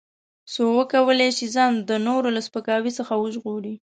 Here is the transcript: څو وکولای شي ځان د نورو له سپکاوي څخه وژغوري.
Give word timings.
څو 0.53 0.63
وکولای 0.79 1.29
شي 1.37 1.47
ځان 1.55 1.71
د 1.89 1.91
نورو 2.07 2.27
له 2.35 2.41
سپکاوي 2.47 2.91
څخه 2.99 3.13
وژغوري. 3.17 3.75